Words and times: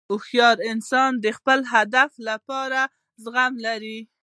هوښیار 0.09 0.57
انسان 0.71 1.11
د 1.23 1.25
خپل 1.37 1.59
هدف 1.73 2.11
لپاره 2.29 2.81
زغم 3.23 3.53
لري. 3.65 3.99